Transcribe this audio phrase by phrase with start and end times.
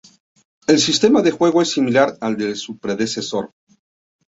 [0.65, 3.51] El sistema de juego es similar al de su predecesor.